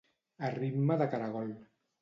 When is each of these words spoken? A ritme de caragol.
A 0.47 0.49
ritme 0.55 0.99
de 1.03 1.11
caragol. 1.13 1.57